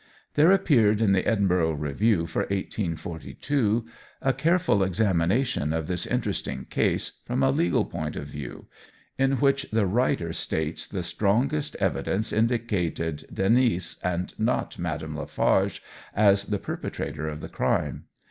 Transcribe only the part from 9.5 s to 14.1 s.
the writer states the strongest evidence indicated Denis